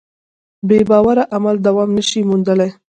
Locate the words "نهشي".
1.97-2.21